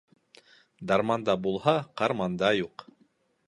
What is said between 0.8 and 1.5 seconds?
Дарманда